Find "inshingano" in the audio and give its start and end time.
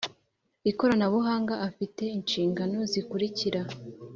2.17-2.77